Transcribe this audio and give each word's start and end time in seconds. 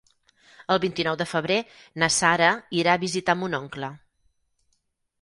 El 0.75 0.79
vint-i-nou 0.85 1.17
de 1.19 1.27
febrer 1.33 1.59
na 2.05 2.11
Sara 2.17 2.49
irà 2.81 2.99
a 2.99 3.05
visitar 3.07 3.39
mon 3.45 3.63
oncle. 3.63 3.95